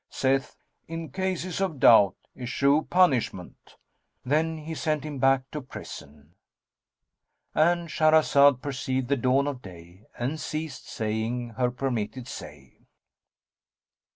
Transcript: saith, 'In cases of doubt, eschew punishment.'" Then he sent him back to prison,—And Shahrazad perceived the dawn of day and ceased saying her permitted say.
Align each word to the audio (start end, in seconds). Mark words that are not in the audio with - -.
saith, 0.09 0.57
'In 0.87 1.11
cases 1.11 1.61
of 1.61 1.79
doubt, 1.79 2.15
eschew 2.35 2.87
punishment.'" 2.89 3.75
Then 4.25 4.57
he 4.57 4.73
sent 4.73 5.03
him 5.03 5.19
back 5.19 5.43
to 5.51 5.61
prison,—And 5.61 7.87
Shahrazad 7.87 8.63
perceived 8.63 9.09
the 9.09 9.15
dawn 9.15 9.45
of 9.45 9.61
day 9.61 10.07
and 10.17 10.39
ceased 10.39 10.89
saying 10.89 11.49
her 11.49 11.69
permitted 11.69 12.27
say. 12.27 12.79